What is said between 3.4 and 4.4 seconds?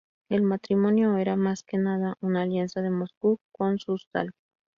con Súzdal.